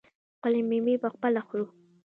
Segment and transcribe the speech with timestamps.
[0.37, 1.65] خپلې میوې پخپله خورو.